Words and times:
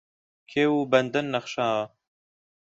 کێو 0.49 0.73
و 0.77 0.89
بەندەن 0.91 1.27
نەخشاوە 1.33 1.85